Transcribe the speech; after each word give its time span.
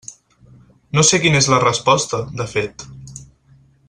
No 0.99 1.03
sé 1.09 1.19
quina 1.25 1.41
és 1.45 1.49
la 1.55 1.59
resposta, 1.65 2.23
de 2.41 2.51
fet. 2.55 2.87